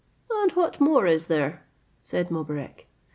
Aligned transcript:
"And 0.31 0.51
what 0.53 0.79
more 0.81 1.05
is 1.05 1.27
there?" 1.27 1.63
said 2.01 2.31
Mobarec. 2.31 2.87